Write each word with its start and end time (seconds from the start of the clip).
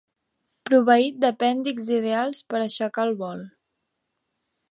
Proveït 0.69 1.19
d'apèndixs 1.25 1.91
ideals 1.99 2.41
per 2.53 2.61
aixecar 2.63 3.07
el 3.09 3.15
vol. 3.23 3.47